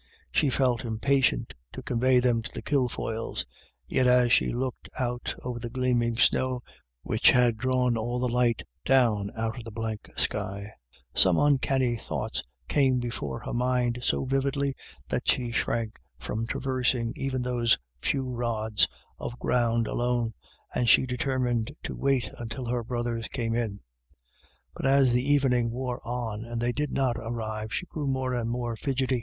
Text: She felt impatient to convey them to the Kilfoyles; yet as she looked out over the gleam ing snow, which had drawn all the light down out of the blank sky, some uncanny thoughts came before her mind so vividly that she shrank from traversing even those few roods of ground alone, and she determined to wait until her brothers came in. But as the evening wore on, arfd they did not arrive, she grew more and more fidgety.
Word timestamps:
She 0.31 0.49
felt 0.49 0.83
impatient 0.83 1.53
to 1.73 1.83
convey 1.83 2.17
them 2.19 2.41
to 2.41 2.51
the 2.51 2.63
Kilfoyles; 2.63 3.45
yet 3.87 4.07
as 4.07 4.31
she 4.31 4.51
looked 4.51 4.89
out 4.97 5.35
over 5.43 5.59
the 5.59 5.69
gleam 5.69 6.01
ing 6.01 6.17
snow, 6.17 6.63
which 7.03 7.29
had 7.29 7.55
drawn 7.59 7.95
all 7.95 8.17
the 8.17 8.27
light 8.27 8.63
down 8.83 9.29
out 9.35 9.57
of 9.57 9.63
the 9.63 9.71
blank 9.71 10.09
sky, 10.17 10.71
some 11.13 11.37
uncanny 11.37 11.97
thoughts 11.97 12.41
came 12.67 12.97
before 12.97 13.41
her 13.41 13.53
mind 13.53 13.99
so 14.01 14.25
vividly 14.25 14.75
that 15.07 15.27
she 15.27 15.51
shrank 15.51 15.99
from 16.17 16.47
traversing 16.47 17.13
even 17.15 17.43
those 17.43 17.77
few 18.01 18.23
roods 18.23 18.87
of 19.19 19.37
ground 19.37 19.85
alone, 19.85 20.33
and 20.73 20.89
she 20.89 21.05
determined 21.05 21.73
to 21.83 21.95
wait 21.95 22.31
until 22.39 22.65
her 22.65 22.83
brothers 22.83 23.27
came 23.27 23.53
in. 23.53 23.77
But 24.75 24.87
as 24.87 25.13
the 25.13 25.21
evening 25.21 25.69
wore 25.69 26.01
on, 26.03 26.41
arfd 26.41 26.59
they 26.59 26.71
did 26.71 26.91
not 26.91 27.17
arrive, 27.19 27.71
she 27.71 27.85
grew 27.85 28.07
more 28.07 28.33
and 28.33 28.49
more 28.49 28.75
fidgety. 28.75 29.19